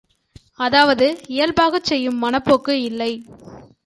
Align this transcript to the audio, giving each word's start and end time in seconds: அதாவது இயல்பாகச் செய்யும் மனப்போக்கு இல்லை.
அதாவது 0.59 1.07
இயல்பாகச் 1.27 1.83
செய்யும் 1.83 2.17
மனப்போக்கு 2.23 2.81
இல்லை. 2.81 3.11